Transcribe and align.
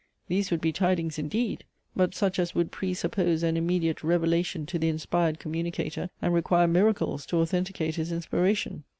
These 0.27 0.49
would 0.49 0.61
be 0.61 0.71
tidings 0.71 1.19
indeed; 1.19 1.63
but 1.95 2.15
such 2.15 2.39
as 2.39 2.55
would 2.55 2.71
pre 2.71 2.95
suppose 2.95 3.43
an 3.43 3.55
immediate 3.55 4.03
revelation 4.03 4.65
to 4.65 4.79
the 4.79 4.89
inspired 4.89 5.37
communicator, 5.37 6.09
and 6.23 6.33
require 6.33 6.67
miracles 6.67 7.23
to 7.27 7.37
authenticate 7.37 7.97
his 7.97 8.11
inspiration. 8.11 8.83